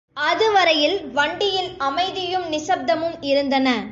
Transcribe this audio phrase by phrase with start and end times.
[0.17, 3.67] அதுவரையில் வண்டியில் அமைதியும் நிசப்தமும் இருந்தன.